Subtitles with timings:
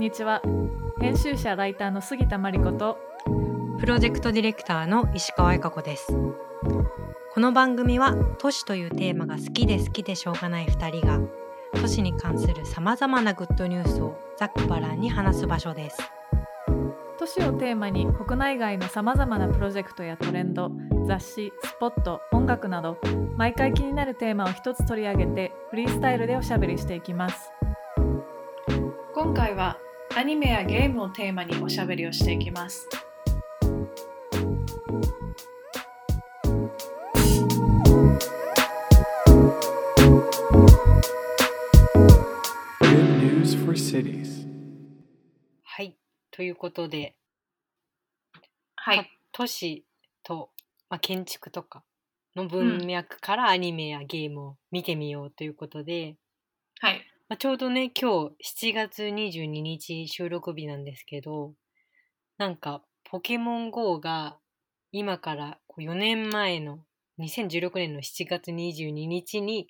[0.00, 0.40] んにちは。
[0.98, 2.96] 編集者ライターの杉田真理子と
[3.80, 6.06] プロジェクトディレクターの石川恵香子です。
[7.34, 11.20] この番組は都市というテーマが好きで好きでしょうがない2人が
[11.74, 15.98] 都市に関するさまざまなグッドニュースをざっくばらんに話す場所です。
[17.18, 20.72] 都市をテーマに国内外のさまざまなプロジェクトやトレンド
[21.06, 22.96] 雑誌スポット音楽など
[23.36, 27.52] 毎回気になるテーマを一つ取り上げてフリースタイルでおしゃべりしていきます。
[29.12, 29.76] 今回は
[30.12, 32.88] アニメやゲームをテーマにおしゃべりをしていきます。
[42.80, 44.48] Good news for cities.
[45.62, 45.96] はい。
[46.32, 47.14] ということで
[48.74, 49.08] はい。
[49.30, 49.84] 都市
[50.24, 50.50] と、
[50.88, 51.84] まあ、建築とか
[52.34, 56.16] の文脈からアニメやゲームを見てみようということで、
[56.80, 61.52] はいまあ、ちょうどね今日7月22日収録日なんですけど
[62.38, 64.36] なんかポケモン GO が
[64.90, 66.80] 今から4年前の
[67.20, 69.68] 2016年の7月22日に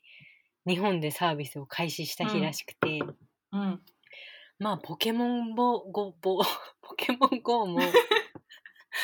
[0.67, 3.01] 日本でサービスを開始した日らしくて、
[3.53, 3.81] うん。
[4.59, 6.41] まあポケモンボゴボ
[6.81, 7.81] ポケモン GO も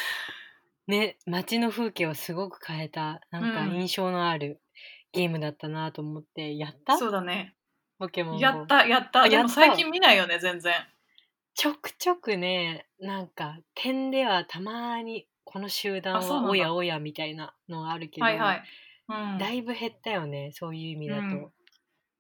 [0.89, 3.81] ね街の風景をすごく変えたなんかうん。
[3.83, 4.63] 印象のある
[5.13, 6.97] ゲームだったなと思って、やった？
[6.97, 7.56] そうだね
[7.99, 9.23] ポケモン GO やったやった。
[9.23, 9.55] あでもやった。
[9.55, 10.75] 最近見ないよね全然。
[11.55, 16.47] ちょくちょくねなんか点ではたまにこの集団あそうなんだ。
[16.47, 18.63] はおやおやみたいなのがあるけど、はいはい、
[19.09, 21.51] うん、だいぶ減ったよねそういう意味だと、うん。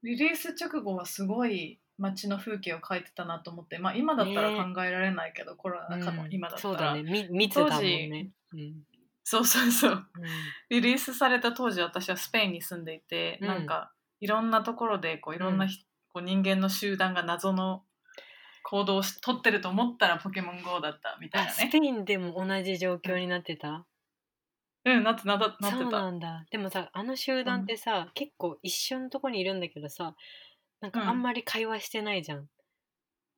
[0.02, 4.74] リリース直後はすごい街の風景を描いてたなと思ってまあ今だったらね。
[4.74, 6.32] 考えられないけど、コロナ禍のうん。
[6.32, 7.02] 今だったら、そうだね。
[7.02, 8.74] み密だもん当ね、うん。
[9.24, 9.92] そうそうそう。
[9.92, 10.06] うん。
[10.70, 13.48] リリースされた当時私はスペインに住んでいて、うん。
[13.48, 17.82] なんかいろんなところでこういろんなひ、こう人間の集団が謎の
[18.62, 21.54] 行動をし取ってると思ったらポケモン GO だったみたいなね。
[21.56, 23.86] あスペインでも同じ状況になってた、
[24.84, 26.44] うんなってななってそうたなんだ。
[26.50, 30.14] でもさあの集団ってさ、結構一緒のとこにいるんだけどさ
[30.80, 31.08] なんかうん。
[31.08, 32.48] あんまり会話してないじゃん、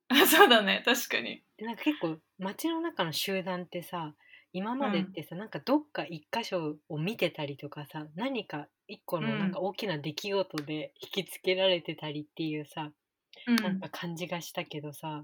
[0.27, 1.43] そうだね確かに。
[1.59, 4.15] なんか結構街の中の集団ってさ
[4.51, 9.39] 今までってさ、なんかどっか一箇所を見てたりとかさ何か一個のうん。
[9.39, 12.91] なんか大きな出来事で引きつけられてたりっていうさ、
[13.47, 13.55] うん。
[13.55, 15.23] なんか感じがしたけどさ、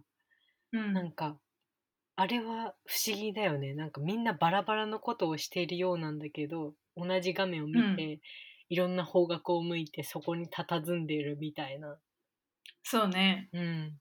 [0.71, 0.93] うん。
[0.93, 1.37] なんか
[2.15, 3.73] あれは不思議だよね。
[3.73, 8.21] なんかみんなバラバラのことをしているようなんだけど同じ画面を見て、
[8.69, 11.97] いろんな方角を向いてそこに佇んでるみたいな。
[12.83, 13.49] そうね。
[13.51, 13.99] うん。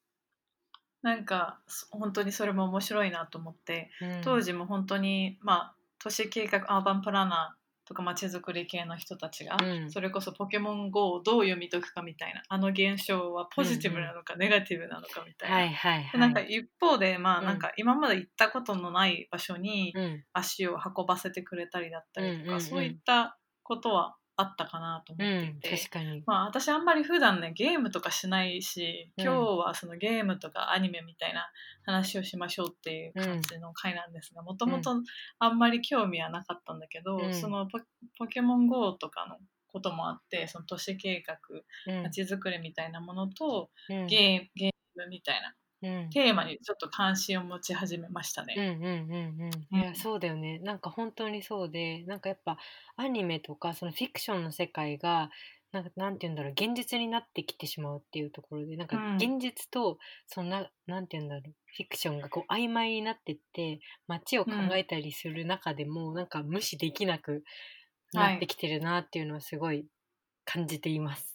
[1.02, 4.20] なんかそ本当にそれも面白いなと思ってうん。
[4.22, 15.56] 当時も本当にまあ都市計画アーバンプランナーとかまちづくり系の人たちが、うんそれこそポケモン GO をどう読み解くかみたいなあの現象はポジティブなのかネガティブなのかみたいな。
[15.56, 16.12] はいはいはい。
[16.12, 26.22] でなんか一方でまあうんなんか今まで行ったことのない場所にうん足を運ばせてくれたりだったりとか、うんうんうんそういったことはあったかなと思うんっていて、確かに。
[26.26, 29.24] まあ私あんまり普段ねゲームとかしないしうん。
[29.24, 31.48] 今日はそのゲームとかアニメみたいな
[31.84, 34.94] 話をしましょうっていう感じの回なんですがもともと
[35.38, 37.34] あんまり興味はなかったんだけど、うん。
[37.34, 37.78] そのポ
[38.18, 39.36] ポケモン GO とかの
[39.68, 41.36] こともあってその都市計画
[41.86, 42.02] うん。
[42.02, 44.06] まちづくりみたいなものと、うん。
[44.06, 45.63] ゲーゲームみたいなうん
[46.10, 48.64] テーマにちょっと関心を持ち始めましたうんね。
[48.64, 49.40] うんうん。
[49.42, 50.58] うん、いやそうだよね。
[50.60, 52.58] なんか本当にそうでなんかやっぱ
[52.96, 55.30] アニメとかそのフィクションの世界が
[55.72, 59.20] なんかなんて言うんだろう現実になってきてしまうっていうところでなんかうん。
[59.20, 67.42] 現実とそのななんて言うんだろうフィクションがこう曖昧になってって街を考えたりする中でも、なんか無視できなく
[68.12, 69.86] なってきてるなっていうのはすごい
[70.44, 71.33] 感じています。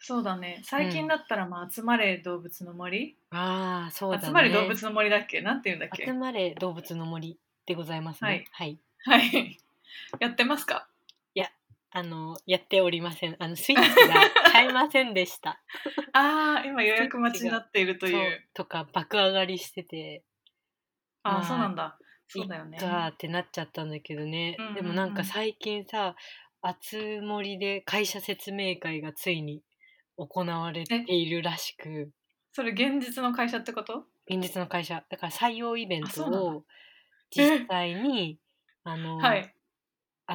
[0.00, 0.60] そうだね。
[0.64, 4.26] 最近だったら、まあ、集まれ動物の森、ああそうだね。
[4.26, 5.40] 集まれ動物の森だっけ？
[5.40, 6.04] なんて言うんだっけ？
[6.06, 8.44] 集まれ動物の森でございますね。
[8.52, 8.78] はい。
[9.04, 9.58] はい。
[10.20, 10.88] やってますか？
[11.90, 13.36] あの、やっておりません。
[13.38, 14.14] あの、スイッチが
[14.52, 15.58] 買えませんでした。
[16.12, 20.22] ああ今予約待ちになっているといそううとか、爆上がりしてて、
[21.22, 21.98] ああ、まあそうなんだ。
[22.28, 22.78] そうだよね。
[22.78, 24.58] かーってなっちゃったんだけどね。
[24.74, 26.14] でもなんか最近さ、
[26.60, 29.62] あつ森で会社説明会がついに
[30.18, 32.12] 行われているらしく、
[32.52, 34.06] それ現実の会社ってこと？
[34.30, 36.64] 現実の会社、だから採用イベントを
[37.30, 38.40] 実際に、
[38.84, 39.54] あの、はい。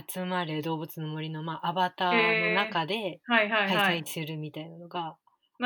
[0.10, 3.22] 集まれ動物の森の、まあ、アバターの中で
[3.66, 5.18] 開催するみたいなのが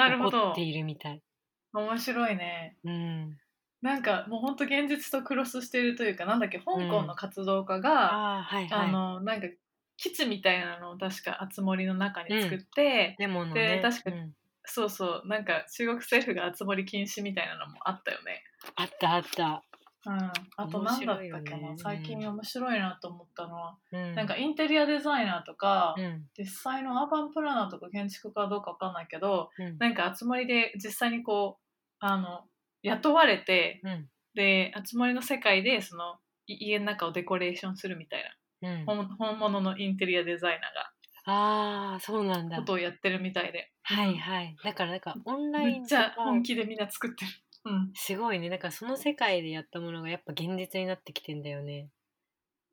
[0.06, 1.24] 起こっているみたい。
[1.72, 2.78] 面白いね。
[2.84, 3.40] うん。
[3.82, 8.70] なんかもうほんと現実とクロスしてるというかなんだっけ香港の活動家が、ああ、はいはい。
[8.80, 9.48] あのなんか
[9.98, 13.78] 基地みたいなのを確かあつ森の中に作って、でものね。
[13.78, 14.34] で確かうん
[14.70, 18.44] そうそうなんか中国政府が集まり禁止みたいなのもあったよね。
[18.76, 19.64] あったあった。
[20.06, 24.16] うん、あと面何だったっけな、最近面白いなと思ったのは、うん。
[24.16, 26.26] なんかインテリアデザイナーとか、うん。
[26.38, 29.78] 実際のアーバンプランナーとか建築家かどうかわかんないけどうん。
[29.80, 32.42] なんか集まりで実際にこうあの
[32.84, 34.10] 雇われてうん。
[34.34, 38.24] で集まりの世界でそのい家の中をデコレーションするみたい
[38.62, 40.92] うんな、本本物のインテリアデザイナーが
[41.30, 42.64] ああ、そうなんだこ。
[42.64, 44.56] とをやってるみたいで、はいはい。
[44.64, 47.32] だからなんかオンラめっちゃ本気でみんな作ってる。
[47.66, 48.50] うんすごいね。
[48.50, 51.90] だからその世界でやったものがやっぱ現実になってきてんだよね。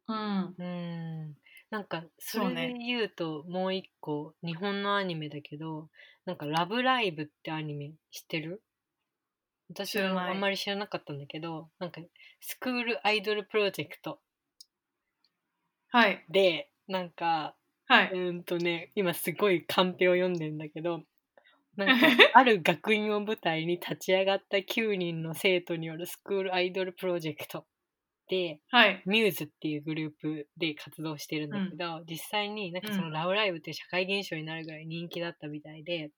[0.07, 1.35] うんうん。
[1.71, 5.89] なんかそれで言うともう一個日本のアニメだけど
[6.25, 8.63] なんか「ラブライブ!」ってアニメ知ってる？
[9.71, 12.01] 私はあんまり知らなかったんだけどなんか
[12.41, 14.21] スクールアイドルプロジェクト
[15.95, 16.29] はい。
[16.29, 17.57] でなんか
[17.87, 21.03] はい、うーんとね今すごいカンペを読んでんだけど
[21.77, 27.67] なんか ある学院を舞台に立ち上がった9人の生徒によるスクールアイドルプロジェクト
[28.29, 29.07] ではい。
[29.07, 33.13] ミューズっていうグループで活動してるんだけど、実際になんかそのうん。
[33.13, 36.11] ラブライブって社会現象になるぐらい人気だったみたいで、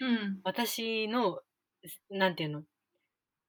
[0.00, 0.44] うん。
[0.44, 1.40] 私の
[2.08, 2.62] なんていうの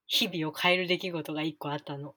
[0.08, 2.16] 日々を変える出来事が一個あったの。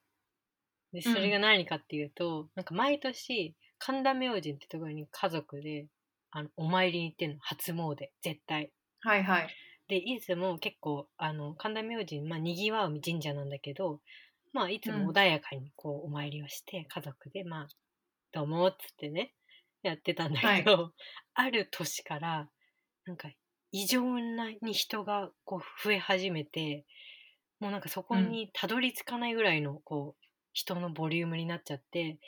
[0.93, 5.87] でそれが何かっていうと、なんか毎年神田明神ってところに家族で
[6.31, 7.37] あのお参りに行ってんの。
[7.41, 8.71] 初詣絶対。
[9.01, 9.49] はいはい。
[9.89, 14.01] でいつも結構あの神田明神、まあ、にぎわう神社なんだけど、
[14.53, 17.69] まあ、いつも穏やかにこうお参りをして、家族でまあ
[18.33, 19.35] 「どうも」っつってね
[19.83, 20.93] やってたんだけど、
[21.35, 22.51] ある年から
[23.07, 23.31] なんか
[23.73, 26.85] 異常なに人がこう増え始めて
[27.61, 32.19] もうなんかそこにたどり着かないぐらいのこう人のボリュームになっちゃって、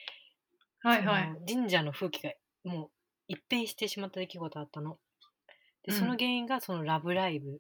[0.82, 2.90] はいはいその神社の風景がもう
[3.28, 4.98] 一変してしまった出来事あったの。
[5.84, 7.58] でうんその原因がその「ラブライブ!」っ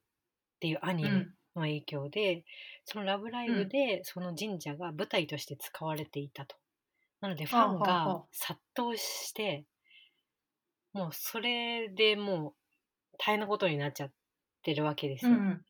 [0.60, 2.44] ていうアニメうんの影響で、
[2.84, 6.56] その「ラブライブ!」でその神社が舞台として使われていたと。
[7.20, 9.66] なのでファンはあはあはがあ殺到して
[10.92, 12.54] もうそれでもう
[13.18, 14.12] 大変なことになっちゃっ
[14.62, 15.32] てるわけですよ。
[15.32, 15.64] うん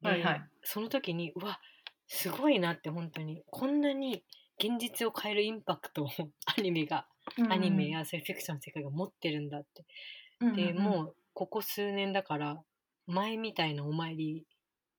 [0.00, 1.60] ではいはいその時にうわ
[2.08, 3.44] すごいなって本当に。
[3.50, 4.24] こんなに
[4.58, 6.08] 現実を変えるインパクトを
[6.56, 7.06] アニメが
[7.36, 9.84] うんアニメやそういうフィクションの世界が持ってるんだって。
[10.40, 12.64] うんで、もうここ数年だから
[13.06, 14.46] 前みたいなお参り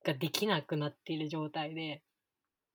[0.04, 2.02] ができなくなっている状態で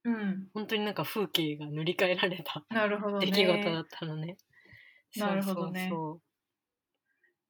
[0.04, 0.50] うん。
[0.54, 3.26] 本当になんか風景が塗り替えられたなるほどね。
[3.26, 4.38] 出来事だったのね。
[5.16, 5.88] なるほどね。
[5.90, 6.22] そう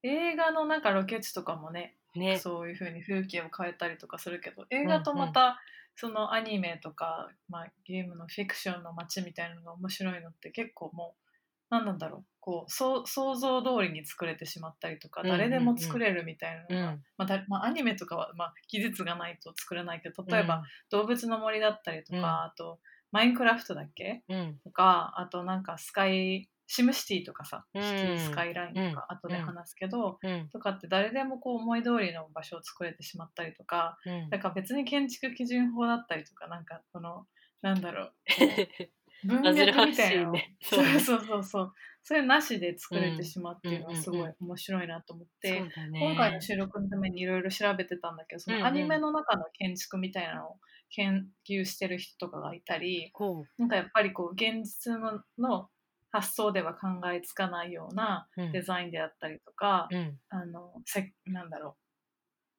[0.08, 2.40] 映画のなんかロケ地とかもねそうね。
[2.40, 5.60] そういう風に風景を変えたりとかするけど映画とまた
[5.96, 11.26] そのアニメとか、まあ、ゲームのフィクションの街みたいなのが面白いのって結構もう
[11.70, 12.26] 何なんだろう。
[12.42, 17.04] こうそう想像通りに作れてしまったりとか誰でも作れるみたいなのが、うん。
[17.18, 20.64] まあだまあ、アニメとかは、まあ、技術がないと作れないけど例えば、うん。
[20.92, 22.24] 動物の森だったりとか、うん。
[22.26, 22.80] あと
[23.12, 24.60] マインクラフトだっけうん。
[24.64, 27.82] とかあとなんかスカイシムシティとかさ、うん。
[27.82, 28.94] シティスカイラインとうん。
[28.94, 30.50] か後で話すけど、うん。
[30.50, 34.30] とかって誰でもこう思い通りの場所を作れてしまったりとかうん。
[34.30, 37.26] だから別に建築基準法だったりとかなんかこの
[37.62, 38.14] なんだろう
[39.26, 40.56] 文脈みたいなね。
[40.62, 40.84] そう。
[40.84, 41.74] ねそうそうそう。
[42.04, 45.64] それなしで作れてしまうっていうのはすごい面白いなと思って。
[45.92, 53.12] 今回の収録のためにいろいろ調べてたんだけどそのアニメの中の建築みたいなのを研究してる人とかがいたり
[53.58, 55.70] なんかやっぱりこう現実のの
[56.16, 58.52] 発想では考えつかないようなうん。
[58.52, 61.74] デザインであったりとか、うんあのせなんだろう。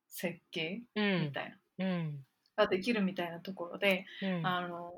[0.09, 1.21] 設計うん。
[1.23, 2.25] みたいな、うん。
[2.57, 4.47] ができるみたいなところで、うん。
[4.47, 4.93] あの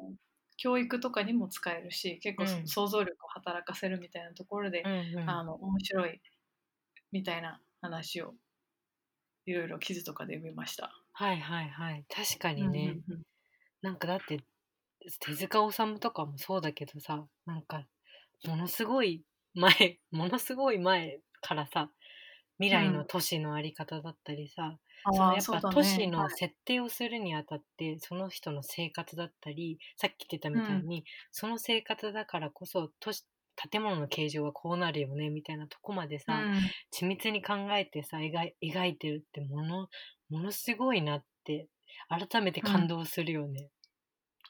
[0.56, 5.30] 教育とかにも使えるし結構想像力を働かせるみたいなところで、うんうん。
[5.30, 6.20] あの面白い
[7.12, 8.34] みたいな話を
[9.46, 10.90] いろいろ記事とかで読みました。
[11.12, 12.04] はいはいはい。
[12.08, 13.22] 確かにね、うんうんうん。
[13.82, 14.40] なんかだって
[15.20, 17.84] 手塚治虫とかもそうだけどさなんか
[18.44, 21.92] ものすごい前 ものすごい前からさ
[22.58, 24.78] 未来の都市のあり方だったりさ、
[25.10, 33.26] そのやっぱ都市の設定をするにあたって、その人の生活だったりさっき言ってたみたいに、その生活だからこそ都市
[33.70, 36.48] 建物の形状はこうなるよねみたいなとこまでさ、
[36.92, 39.88] 緻密に考えてさ描い描いてるってもの
[40.30, 41.68] ものすごいなって
[42.08, 43.70] 改めて感動するよね。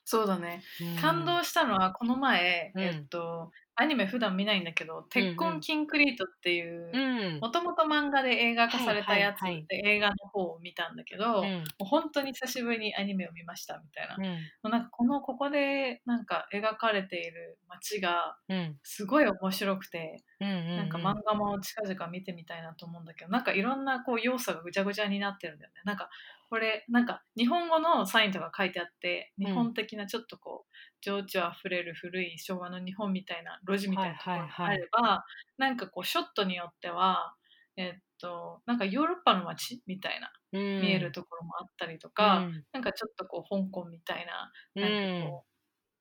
[0.04, 0.62] そうだね。
[0.80, 0.88] うん。
[1.00, 2.82] 感動したのはこの前、うん。
[2.82, 7.38] えっとアニメ普段見ないんだけど「鉄痕キンクリート」っていううん。
[7.40, 14.24] もともと漫画で映画化されたやつで、はいはい映画の方を見たんだけど、もう本当に久しぶりにアニメを見ましたみたいな,、うん。
[14.24, 18.78] もうなんかこのここでなんか描かれている街がうん。
[18.82, 25.82] すごい面白くて、なんか漫画も近々見てみたいなと思うんだけどなんかいろんなこう要素がぐちゃぐちゃになってるんだよね。
[25.84, 26.10] なんか
[26.50, 29.46] これなんか日本語のサインとか書いてあってうん。
[29.46, 35.24] 日本的なちょっとこう情緒あふれる古い昭和の日本みたいな路地みたいなところがあれば、
[35.58, 37.34] なんかこうショットによっては
[37.76, 45.48] えっとなんかヨーロッパの街みたいな見見えるところもあったりとか、なんかちょっとこう香港みたいななんかこう、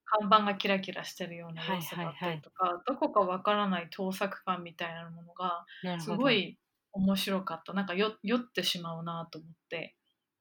[0.05, 5.65] 看板がキラキラしてるような要素があったりとか、どこかわからない盗作感みたいなものが
[5.99, 6.59] すごい
[6.93, 7.73] 面白かった。
[7.73, 9.96] なんかよ酔ってしまうなと思って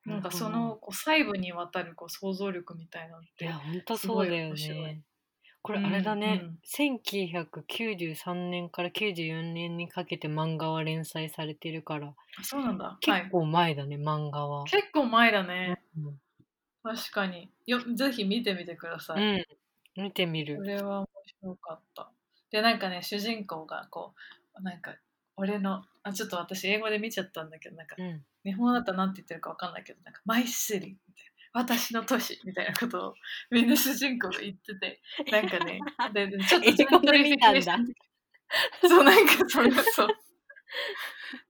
[0.07, 5.03] なんかそのこう細部にわたるこう想像力みたいなのっいてや本当そうだよね。
[5.63, 12.15] これあれだね、うん1993年から94年にかけて漫画は連載されてるから。
[12.39, 13.05] あそうなんだ、はい。
[13.05, 14.65] 結、構前だね、漫画は。
[14.67, 15.83] 結構前だね。
[15.99, 16.21] うん。
[16.85, 17.51] 確かに。
[17.67, 19.45] よぜひ見てみてください、
[19.97, 20.59] うん、見てみる。
[20.59, 20.63] こ。
[20.63, 21.09] れは面
[21.43, 22.11] 白かった。
[22.53, 24.15] でなんかね主人公がこ
[24.59, 24.95] うなんか
[25.37, 33.15] 俺のあちょっと私英語で見ちゃったんだけどなんかうん、日本語だったら何て言ってるか分かんないけどなんか「my city」みたいな「私の都市」みたいなことを
[33.51, 35.01] みんな主人公が言ってて
[35.33, 35.81] なんかね
[36.15, 37.61] ででちょっと英語で見たんだ。
[37.61, 40.09] ジェントリフィケーションそうなんかそれそう。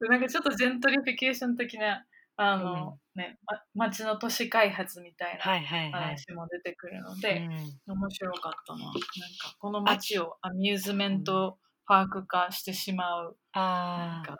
[0.00, 2.06] でなんかちょっとジェントリフィケーション的な
[2.38, 3.38] あの、ね
[3.75, 6.02] ま町の都市開発みたいなはいはいはい。
[6.02, 7.48] 話も出てくるので、
[7.86, 7.94] うん。
[7.94, 8.84] 面白かったな。
[8.84, 9.00] なんか
[9.58, 13.36] この街をアミューズメントパーク化してしまう。
[13.54, 14.36] なんか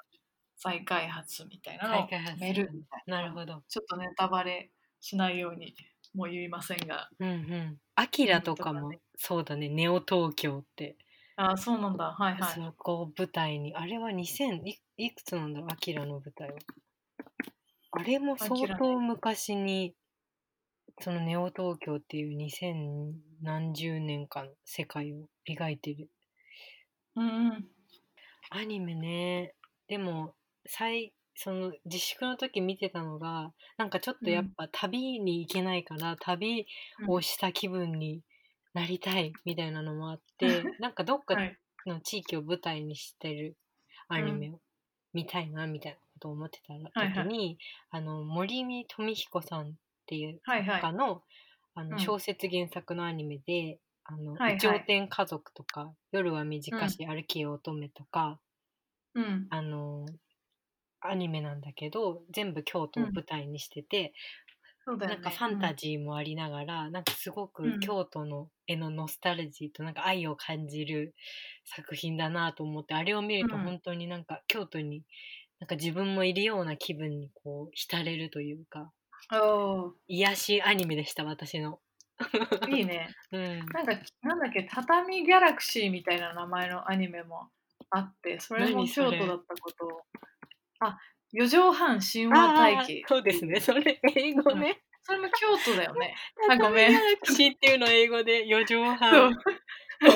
[0.66, 2.25] 再開発みたいなのをみたい
[3.06, 3.18] な。
[3.18, 3.62] なるほど。
[3.68, 5.76] ちょっとネタバレしないように
[6.12, 7.08] もう言いませんが。
[7.20, 7.78] うんうん。
[7.94, 10.96] アキラとかもそうだね、ネオ東京って、
[11.37, 12.12] ああそうなんだ。
[12.12, 12.54] はいはい。
[12.54, 16.56] そこを舞台に、あれは2000いいくつなんだろう、アキラの舞台は。
[17.92, 19.94] あれも相当昔に、
[21.00, 26.11] そのネオ東京っていう2000何十年間世界を描いてる。
[27.14, 27.68] うんうん。
[28.50, 29.54] アニメね。
[29.88, 30.36] でも、
[30.68, 36.66] 最、その自粛の時見てたのが、なんかちょっとやっぱ旅に行けないから、旅
[37.06, 38.23] をした気分に
[38.75, 43.56] なりたいみたいなのもあって、 なんかどっかはいの地域を舞台にしてる
[44.08, 44.61] アニメを
[45.12, 47.58] 見たいなみたいなことを思ってた時に、はい
[47.90, 49.75] あの森見富彦さんっ
[50.06, 50.82] ていうはいはい。
[50.82, 51.23] 作家の,、
[51.75, 51.99] あうん。
[51.99, 54.50] の小説原作のアニメで「あのは
[54.87, 58.40] 天家族」とか「夜は短し歩きよ乙女」とか、
[59.14, 59.50] うん。
[59.50, 60.06] あの
[61.10, 64.12] アニメなんだけど全部京都を舞台にしてて、
[64.86, 65.16] そうだよね。
[65.16, 65.22] なん。
[65.22, 67.72] かファンタジーもありながら、なんかすごうん。
[67.75, 71.14] く京都の絵のノスタルジーとなんか愛を感じる
[71.64, 73.62] 作品だなと思ってあれを見るとうん。
[73.64, 75.02] 本当になんか京都に
[75.60, 78.92] なんか自分もいるような気分にこう浸れるというか
[80.06, 81.80] 癒しアニメでした私の。
[82.20, 83.08] ーいいね。
[83.32, 87.48] うん、なんかなんだっけ畳ギャラクシーみたいな名前のアニメも
[87.90, 89.18] あってそれも何それ。
[89.18, 90.02] 京都だったことを
[90.80, 90.99] あ
[91.33, 94.80] 四畳半神話あ体系ーそうですねそれ英語ね。
[95.02, 96.16] それも京都だよね
[96.50, 99.30] あごめんギャラクシーっていうのを英語で四畳半。
[100.00, 100.11] 四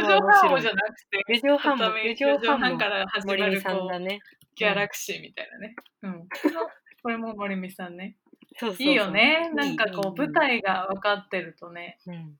[0.00, 0.72] 畳半をじゃ。
[0.72, 4.20] なくて四畳半も畳四畳半もから始まるこうね。
[4.54, 5.76] ギャラクシーみたいなね。
[6.02, 6.28] うん。
[7.02, 8.16] これも森美さんね。
[8.56, 9.50] そうそうそういいよね。
[9.54, 11.98] なんかこう舞台が分かってるとね。
[12.06, 12.38] うん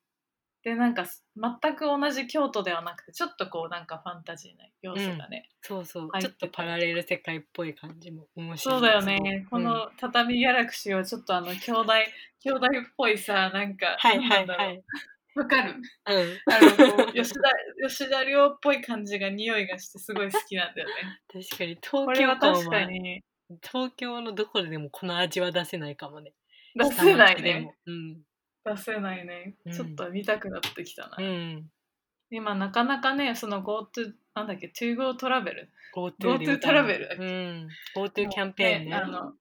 [0.65, 1.05] でなんか
[1.37, 5.49] 全く同じ京都ではなくてちょっとこうなんかファンタジーな要素がね。
[5.61, 8.75] そうそう、入っちょってとパラレル世界っぽい感じも面白い。
[8.75, 9.47] そうだよね。
[9.51, 11.93] この畳ギャラクシーはちょっとあの兄弟
[12.43, 14.83] 兄弟っぽいさなんかはいはないはい。
[15.35, 15.75] わかる？
[15.75, 15.83] うん。
[16.07, 17.41] あの吉田
[17.87, 20.95] 吉田亮っぽい感じが匂いがしてすごい好きなんだよね。
[21.31, 23.23] 確かにこ東京は確かはに
[23.63, 26.33] 東京のどこでもこの味は出せないかもね。
[26.75, 27.77] 出せないね。
[27.85, 28.23] うん。
[28.65, 29.73] 出せないねうん。
[29.73, 31.17] ちょっと見たくなってきたな。
[31.19, 31.71] うん。
[32.31, 37.69] 今なかなかねその GoTo なんだっけ To Go トラベル GoTo トラベルだっけうん。
[37.97, 38.95] GoTo キャンペーンね。
[38.95, 39.33] あの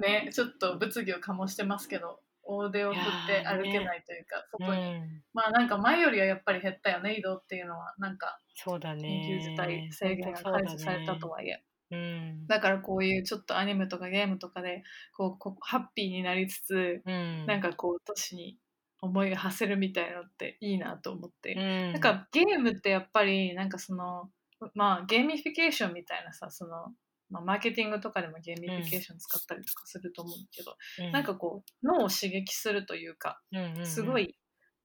[0.00, 5.22] ねちょっと物議を醸してますけど大手を振って歩けないというか、う外に、ん。
[5.34, 9.40] まあなんか前よりはやっぱり減ったよね移動っていうのはなんかそうだ緊ね。
[9.42, 12.46] 急事態宣言が解除されたとはいえうん。
[12.46, 14.82] だからこういうちょっとアニメとかゲームとかで
[15.16, 17.46] こうこうハッピーになりつつ、うん。
[17.46, 18.58] なんかこう都市に
[19.00, 24.30] 思いが馳せるみたいなのっていいなと思って、うん、なんかゲームってやっぱりなんかその
[24.74, 26.92] まあゲーミフィケーションみたいなさその
[27.28, 31.10] まあ、マーケティングとかでもゲーミフィケーション使ったりとかすると思うけど、うん。
[31.10, 33.40] なんかこう脳を刺激するというか
[33.82, 34.36] すごい、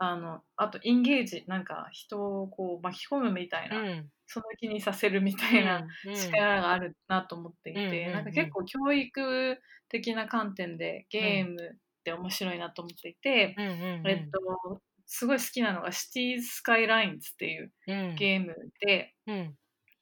[0.04, 4.10] あのあと engage なんか人をこう巻き込むみたいな、うん。
[4.26, 8.14] その気にさせるみたいなうん力があるなと思っていて、うん。
[8.14, 14.08] なんか結構教育的な観点でゲームって面白いなと思っていて、うん。
[14.08, 18.16] えっとすごい好きなのが「シティーズ・スカイラインズ」っていううん。
[18.16, 19.58] ゲームで、うん。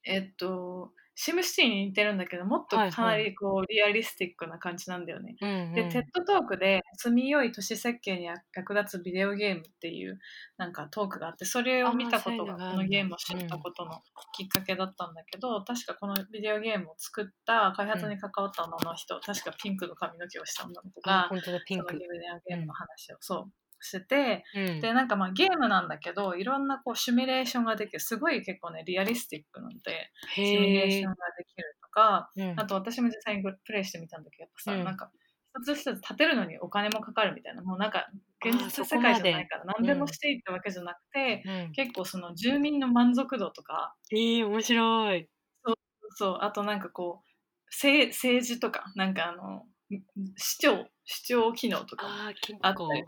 [0.05, 2.93] えっとシムシティに似てるんだけどもっとはいはい。
[2.93, 5.35] かなりこうリアリスティックな感じなんだよね。
[5.41, 5.73] うんうん。
[5.73, 10.17] で、テッドトークで住みよい都市設計に役立つビデオゲームっていう
[10.55, 13.99] なんかトークがあってそれを見たことがこのゲームを知ったことの
[14.33, 21.87] きっかけだったんだけど、確かこのビデオゲームを作った開発に関わった女の人、確かピンクの髪の毛をした女の子があ本当だピンク。
[21.89, 24.81] そのビデオゲームの話を、そうしてて、うん。
[24.81, 27.99] でなんかまあゲームなんだけどいろんなこうシミュレーションができる。
[27.99, 32.59] すごい結構ねリアリスティックなんでシミュレーションができるとかうん。
[32.59, 34.83] あと私も実際にプレイしてみたんだけどやっぱさ、うん。
[34.83, 35.11] なんか
[35.59, 37.61] 一つ一つ立てるのにお金もかかるみたいな。
[37.61, 38.07] もうなんか
[38.45, 41.71] 現実世界じゃないから何でもしていいってわけじゃなくて、うん。
[41.73, 43.95] 結構その住民の満足度とか。
[44.11, 45.29] えー、面白い。
[46.15, 47.29] そうあとなんかこう
[47.71, 49.63] 政政治とかなんかあの
[50.37, 52.91] 市長市長機能とかあった構。
[52.93, 53.03] り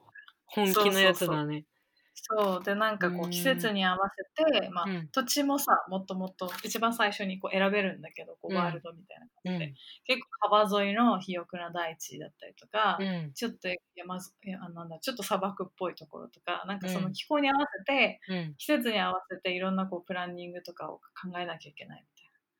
[0.51, 1.65] 本気のやつだね。
[2.13, 3.29] そうでなんかこううん。
[3.31, 5.10] 季節に合わせて、まあうん。
[5.12, 8.58] 土地もさもっともっと一番最初にこう選べるんだけどこううん。
[8.58, 9.74] ワールドみたいなうん感じで、
[10.05, 13.34] 結構川沿いの肥沃な大地だったりとか、うん。
[13.34, 17.13] ちょっと山あなんだちょっと砂漠っぽいところとかなんかそうのん。
[17.13, 18.55] 気候に合わせて、うん。
[18.58, 22.05] 季節に合わせていろんなこうプランニングとかを考えなきゃいけない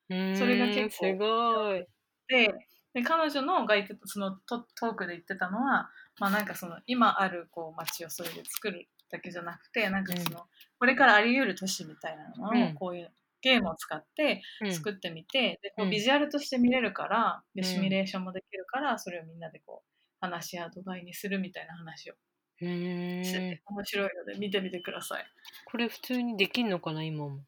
[0.10, 0.36] みたいな。
[0.36, 1.86] それが結構すごい。
[2.27, 2.53] で
[2.93, 5.89] で彼女のが言ってたそのトトークで言ってたのは、
[6.21, 10.45] まあ、なんかその今あるこう街をそれで作るだけじゃなくてなんかその、
[10.79, 12.63] これからあり得る都市みたいなのうん。
[12.71, 13.11] をこういう
[13.41, 14.73] ゲームを使ってうん。
[14.73, 15.89] 作ってみて、でこううん。
[15.89, 17.67] ビジュアルとして見れるからでうん。
[17.67, 19.87] シミュレーションもできるからそれをみんなでこう
[20.19, 22.13] 話し合う土台にするみたいな話を
[22.59, 25.25] してて面白いので見てみてください。
[25.65, 27.39] これ普通にできんのかな今も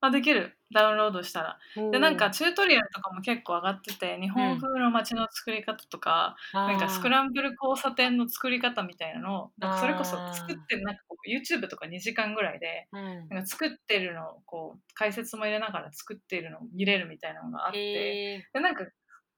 [0.00, 0.54] あできる。
[0.70, 1.58] ダウンロードしたら。
[1.90, 13.28] でなんかチュートリアルとかも結構上がってて日本風の街の作り方とか、なんかスクランブル交差点の作り方みたいなのをなんかそれこそ作ってるなんかこう YouTube とか2時間ぐらいでうん。
[13.28, 18.84] なんか作ってるのをこう解説も入れながら作ってるのを見れるみたいなのがあってでなんか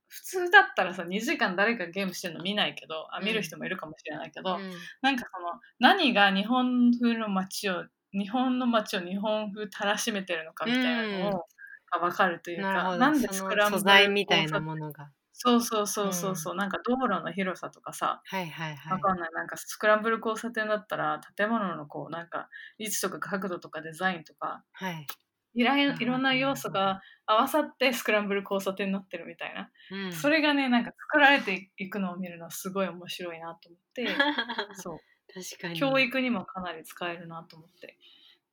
[0.08, 4.72] 普通だったらさ2時間誰かゲームしてるの見ないけどあうん見る人もいるかもしれないけど、うん。
[5.00, 11.46] なんかその何が日本風の街を日本の街を日本風たらしめてるのかみたいなのを、
[11.92, 15.12] が分かるというかなんでスクランブル素材みたいなものが。
[15.32, 18.92] そうそうそうそうそう、なんか道路の広さとかさはいはいはい。
[18.94, 19.30] わかんない。
[19.34, 25.06] なんかスクランブル交差点だったら建物のこうなんか位置とか角度とかデザインとかはい。
[25.54, 25.96] いろいうん。
[26.00, 30.10] いろんな要素が合わさってスクランブル交差点になってるみたいな、うん。
[30.12, 34.06] それがねなんか作られていくのを見るのはすごい面白いなと思って。
[34.74, 35.78] そう確かに。
[35.78, 37.96] 教育にもかなり使えるなと思って、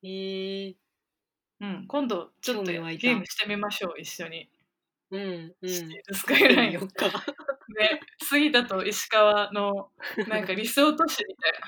[0.02, 0.06] え。
[0.08, 0.74] ー、
[1.60, 4.48] うん、今度ちょっとゲームしてみましょう一緒に、
[5.10, 5.70] うんうん。
[6.12, 7.06] スカイラか
[7.78, 9.90] ね杉田と石川の
[10.28, 11.58] なんか理想都市みたいな。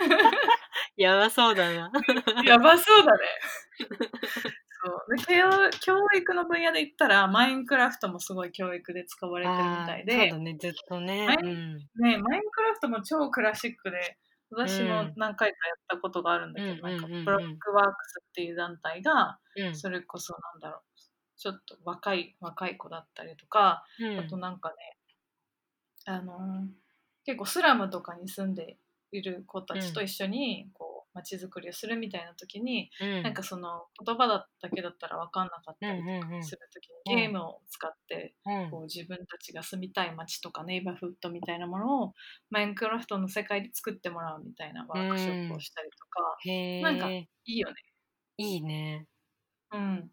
[0.96, 1.92] やばそうだな。
[2.44, 3.20] やばそうだね。
[3.78, 5.16] そう。
[5.16, 11.26] で教教育の分野で言ったらマインクラフトもすごい教育で使われてるみたいあーそうでだ、ねずっとね。
[11.26, 11.76] はいうん。
[11.76, 14.16] ね、マインクラフトも超クラシックで
[14.50, 15.12] 私もうん。
[15.16, 19.74] 何回かやったことがあるんだけど、なんかブロックワークスっていう団体がうん。
[19.76, 20.82] それこそなんだろう
[21.36, 24.18] ちょっと若い若い子だったりとか、うん。
[24.18, 24.76] あとなんかね
[26.06, 26.68] あのー
[27.26, 28.78] 結構スラムとかに住んで
[29.12, 30.89] いる子たちと一緒にこう
[31.22, 33.08] 街づくりをするみたいな時に、うん。
[33.22, 36.30] なんかその言葉だけだったら分かんなかったりとうんうんうん。
[36.30, 38.70] かする時うんにゲームを使ってうん。
[38.70, 42.14] こう自分たちが住みたい街とかネイバーフッドみたいなものを
[42.50, 47.74] マインクラフトの世界で作ってもらうみたいなワークショップをしたりとか、へなんかえいいよね。
[48.38, 49.06] いいね。
[49.72, 50.12] うん。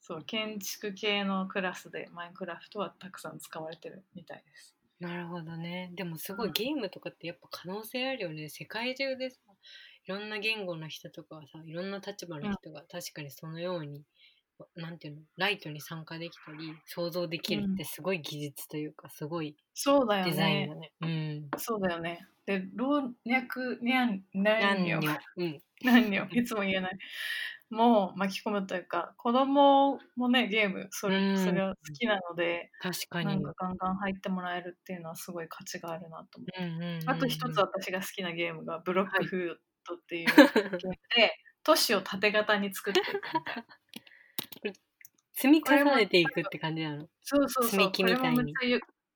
[0.00, 4.76] そう建築系のクラスでマインクラフトはたくさん使われてるみたいです。
[5.00, 5.90] なるほどね。
[5.94, 6.50] でもすごうん。
[6.50, 8.48] いゲームとかってやっぱ可能性あるよね。
[8.50, 9.40] 世界中でさ
[10.06, 14.02] いろんな言語の人とかはさいろんな立場の人が確かにそのように、
[14.76, 20.74] なんていうのライトに参加できたり想像できるってすごい技術というかすごいそうだよデザインねだ。
[20.74, 20.92] ね。
[21.00, 21.50] うん。
[21.58, 22.26] そうだよね。
[22.46, 23.12] で老若
[23.82, 25.12] にゃん何何よよ。
[25.36, 25.60] うん。
[26.32, 26.98] いつも言えない。
[27.70, 33.26] もう巻き込むというか子供もねゲームそれ,、うんそれは好きなので確かに。
[33.26, 36.62] なんかガンガン入ってもらえるっていうのはすごい価値があるなと思う。
[36.62, 44.74] うんうんうんうんあと一つ私が好きなゲームがブロックフードっていうゲームで、都市を縦型に作っていくみたいな。
[45.32, 47.08] 積み重ねていくって感じなの？
[47.22, 47.70] そうそうそう。
[47.70, 48.54] 積み木みたいに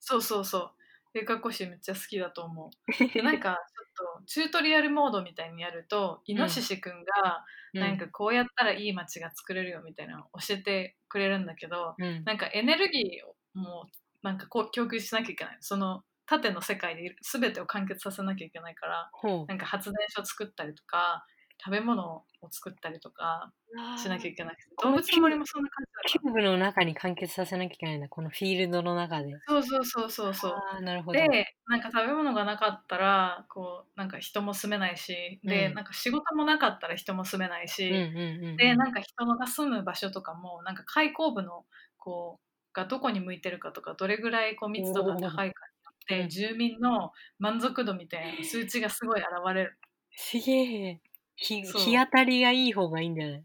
[0.00, 0.70] そうそうそう。
[1.14, 3.12] ゆかこしめっちゃ好きだと思う。
[3.12, 15.58] で なんかちょっとチュートリアルモードみたいにやると、イノシシくんがなんかこうやったらいい街が作れるよみたいなのを教えてくれるんだけど、うん、うんなんかエネルギーをもうなんかこう供給しなきゃいけない。
[15.60, 19.10] その縦の世界で全てを完結させなきゃいけないから、
[19.48, 21.26] なんか発電所作ったりとか、
[21.64, 23.52] 食べ物を作ったりとか
[23.96, 26.20] しなきゃいけなくて、動物の森もそんな感じだ。
[26.20, 28.08] キューブの中に完結させなきゃいけないんだ。
[28.08, 29.32] このフィールドの中で。
[29.46, 30.82] そうそうそうそうそう。
[30.82, 31.18] なるほど。
[31.18, 41.64] でなんか食べ物がなかったらこうなんか人も住めないしで、うんなんか仕事もなかったら人も住めないし、うんうんうんうん、でなんか人が住む場所とかもなんか開口部の
[41.96, 45.64] こうがどこに向いてるかとかどれぐらいこう密度が高いか
[46.04, 49.78] って住民の満足度みたいな数値がすごい現れる。
[50.16, 51.00] すげえ。
[51.36, 53.44] 日当たりがいい方がいいんじゃない？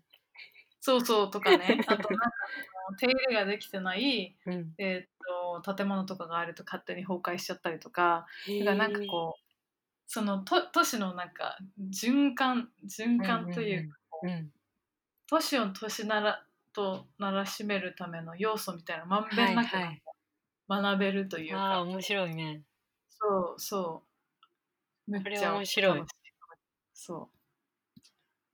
[0.81, 1.79] そうそうとかね。
[1.87, 2.31] あとなんか
[2.99, 4.73] 手入れができてない、うん。
[4.77, 8.27] えーっと建物とかがあると勝手に崩壊しちゃったりとか。
[8.59, 9.41] だからなんかこう
[10.05, 11.57] そのと都市のなんか
[11.91, 14.33] 循環循環というか、こううん。
[14.33, 14.53] うん
[15.31, 16.43] 都市を都市なら
[16.73, 20.01] とならしめるための要素みたいなまんべんなくはいはい
[20.69, 22.61] 学べるというか、ああ、面白いね。
[23.09, 24.03] そうそ
[25.07, 25.11] う。
[25.11, 26.03] めっちゃ面白い。
[26.93, 27.29] そ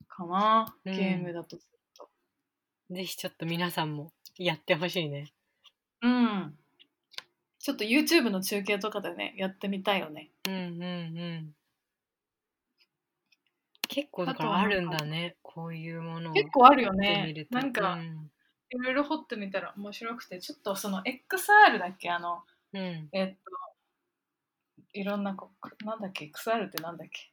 [0.01, 0.06] う。
[0.08, 0.75] かな。
[0.86, 0.97] ゲうん。
[0.97, 2.10] ームだとすると。
[2.91, 5.34] ぜひちょっと皆さんもやってほしいね。
[6.01, 6.58] うん、
[7.60, 10.30] ちょっと YouTube の中継とかでねやってみたいよね。
[10.47, 10.86] うんうんう
[11.41, 11.56] ん。
[13.88, 15.36] 結構だからあるんだね。
[15.41, 17.47] こういうものを結構あるよね。
[17.49, 18.32] なんか、うん
[18.75, 22.09] いろいろ掘ってみたら面白くてちょっとその XR だっけ？
[22.09, 23.09] あのうん。
[23.13, 23.35] えっと
[24.93, 25.49] いろんなこ
[25.83, 27.31] なんだっけ？XR ってなんだっけ？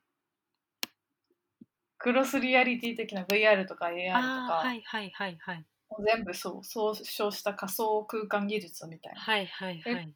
[1.99, 5.65] クロスリアリティ的な VR とか AR とか、はいはいはいはい。
[5.89, 10.13] もう全部そう総称した仮想空間技術みたいな、はいはいはい。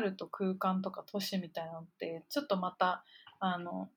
[0.00, 3.04] XR と空間とか都市みたいなのってちょっとまた
[3.40, 3.88] あの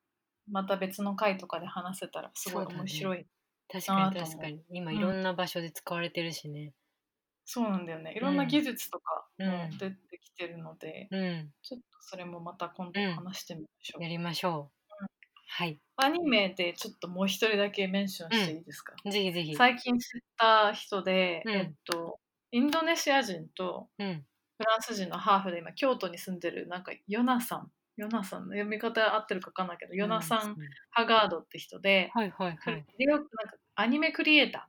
[0.50, 3.26] また別の回とかで話せたらすごい面白い
[3.72, 4.64] 確かに確かに。
[4.70, 6.74] 今うんいろんな場所で使われてるしね。
[7.46, 11.52] そうなんだよねいろんな技術とかうんも出てきてるので、うん。
[11.62, 15.06] ちょっとそれもまた今度うん話してみましょう、やりましょう。
[15.48, 15.80] はい。
[15.98, 19.56] アニメでちょっともう一人だけメンションしていいですか、ぜひぜひ。
[19.56, 22.20] 最近知った人で、うんえっと
[22.52, 24.26] インドネシア人とうん。
[24.58, 30.56] フランス人のハーフで今京都に住んでるなんかヨナさんヨナさんの読み方合ってるか分かんないけど、ヨナさん・
[30.92, 32.86] ハガードって人で、はいはいはい。
[32.98, 34.68] でよくなんかアニメクリエイタ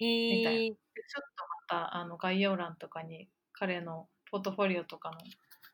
[0.00, 0.70] ーへみたいえ。
[0.70, 1.44] でちょっと
[1.76, 5.18] またあの概要欄とかに彼のポートフォリオとかの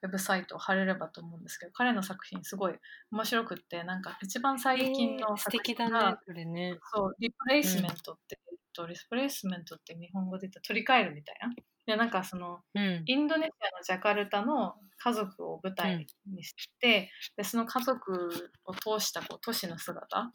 [0.03, 2.75] ウェブサイトを貼れればと思うんですけど彼の作品すごい
[3.13, 6.79] 面白くってなんか一番最近の素作敵だ品が、ね、これね。
[6.93, 11.49] そうリプレイスメントって、えっとリプレイスメントって日本語で言ったら取り替えるみたいな
[11.87, 13.03] でなんかそのうん。
[13.07, 18.31] インドネシアのジャカルタの家族を舞台にして、でその家族
[18.65, 20.33] を通したこう都市の姿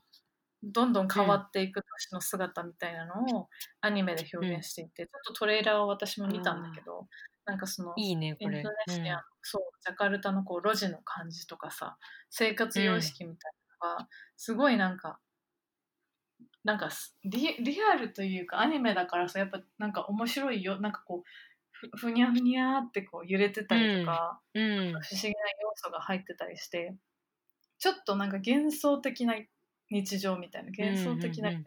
[0.64, 3.50] どんどん変わっていく都市の姿みたいなのを
[3.82, 7.08] アニメで表現していて、ちょっとトレーラーを私も見たんだけど
[7.46, 8.36] なんかそのいいね。
[8.40, 11.98] インドネシア、そうジャカルタのこう路地の感じとかさ
[12.32, 15.20] 生活様式みたいなのが、すごいなんか
[16.66, 21.24] なんかすリリアルというかアニメだからさやっぱなんか面白いよなんかこう
[21.72, 24.64] ふふにゃふにゃーってこう揺れてたりとか、うん。
[24.64, 24.94] うん。
[24.94, 26.96] 不思議な要素が入ってたりして
[27.78, 29.36] ちょっとなんか幻想的な
[29.92, 31.64] 日常みたいな幻想的なみたい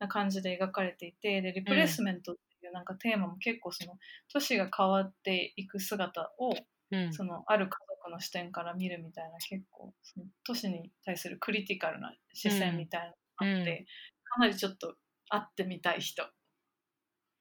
[0.00, 3.92] な感じで描かれていてでリプレイスメントっていうなんかテーマも結構その
[4.32, 6.54] 都市が変わっていく姿を
[6.90, 7.12] うん。
[7.12, 13.64] そのある家族の視点から見るみたいな結構その都市に対するクリティカルな視線みたいなあって、うん。
[13.64, 14.94] かなりちょっと
[15.28, 16.24] 会ってみたい人。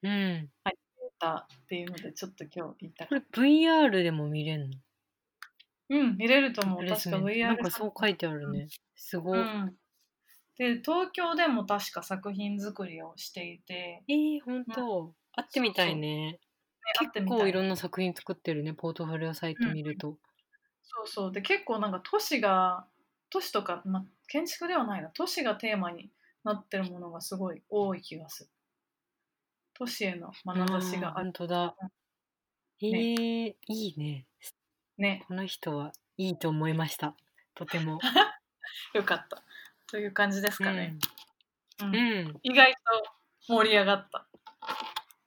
[0.04, 0.50] うん。
[1.20, 4.74] だっていうのでちょっと今日言いたこれ VR でも見れるの？
[4.74, 4.80] た
[5.90, 6.86] うん見れると思う。
[6.86, 8.68] 確か VR なんかそう書いてあるね。
[8.96, 9.36] すご。
[9.36, 9.40] い。
[9.40, 9.76] うん、
[10.58, 14.66] で東京でも確か作品作りをしていて、えー、ほん。
[14.66, 15.14] と。
[15.34, 16.32] 会ってみたいね。
[16.32, 16.40] ね
[16.98, 17.52] 会って結構い。
[17.52, 20.18] ろんな作品作ってるね、ポートフォリオサイト見ると。
[20.84, 21.32] そうそう。
[21.32, 22.86] で結構なんか都市が
[23.36, 26.10] 都市とか、ま、建築ではないな都市がテーマに
[26.46, 28.50] なってるものがすごい多い気がする
[29.74, 31.76] 都市への眼差しがあほるんとだ。
[32.82, 34.26] えー、いいね。
[34.98, 37.14] ねこの人はいいと思いました。
[37.56, 38.00] とても。
[38.96, 39.44] よかった
[39.88, 40.96] という感じですかね、
[41.82, 41.96] ううんん。
[41.96, 42.40] うん。
[42.42, 42.80] 意外と
[43.54, 44.28] 盛り上がった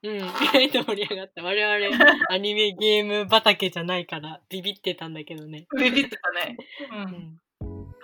[0.03, 0.17] うん。
[0.17, 1.43] 意外と盛り上がった。
[1.43, 1.99] 我々、
[2.33, 5.67] アニメゲーム畑じゃないから、ビビってたんだけどね。
[5.79, 6.57] ビビってたね、
[6.91, 7.39] う、う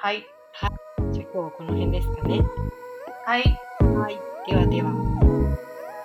[0.04, 0.10] んん。
[0.10, 0.26] はい
[1.12, 2.42] じゃあ今日はこの辺ですかね。
[3.24, 3.42] はい
[3.96, 4.18] はい。
[4.46, 4.90] ではでは。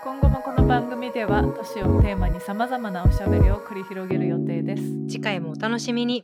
[0.03, 4.83] 今後もここの番組では都市をテーマにさまざまなおしゃべりを繰り広げる予定です。
[5.09, 6.23] 次回もお楽しみに